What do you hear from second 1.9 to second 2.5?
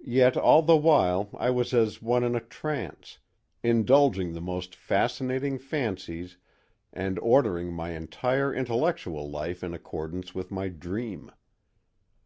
one in a